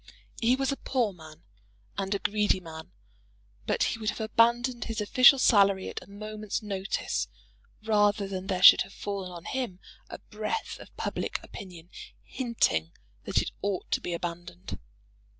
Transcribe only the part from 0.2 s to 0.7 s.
He